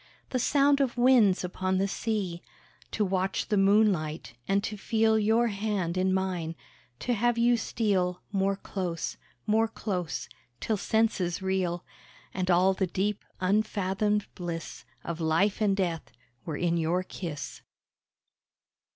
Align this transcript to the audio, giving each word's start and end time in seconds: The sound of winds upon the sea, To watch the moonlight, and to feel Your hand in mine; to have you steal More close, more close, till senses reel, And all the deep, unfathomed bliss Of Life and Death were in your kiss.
The 0.31 0.39
sound 0.39 0.81
of 0.81 0.97
winds 0.97 1.43
upon 1.43 1.77
the 1.77 1.87
sea, 1.87 2.41
To 2.89 3.05
watch 3.05 3.49
the 3.49 3.55
moonlight, 3.55 4.33
and 4.47 4.63
to 4.63 4.75
feel 4.75 5.19
Your 5.19 5.49
hand 5.49 5.95
in 5.95 6.11
mine; 6.11 6.55
to 7.01 7.13
have 7.13 7.37
you 7.37 7.55
steal 7.55 8.19
More 8.31 8.55
close, 8.55 9.17
more 9.45 9.67
close, 9.67 10.27
till 10.59 10.75
senses 10.77 11.43
reel, 11.43 11.85
And 12.33 12.49
all 12.49 12.73
the 12.73 12.87
deep, 12.87 13.23
unfathomed 13.41 14.25
bliss 14.33 14.85
Of 15.03 15.21
Life 15.21 15.61
and 15.61 15.77
Death 15.77 16.11
were 16.45 16.57
in 16.57 16.77
your 16.77 17.03
kiss. 17.03 17.61